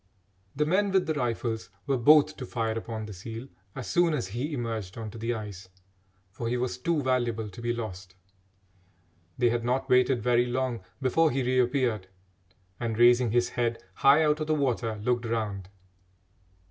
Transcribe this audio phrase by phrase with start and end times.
[0.55, 4.29] The men with the rifles were both to fire upon the seal as soon as
[4.29, 5.69] he emerged on to the ice,
[6.31, 8.15] for he was too valuable to be lost.
[9.37, 12.07] They had not waited very long before he reappeared
[12.79, 15.69] and, raising his head high out of the water, looked around.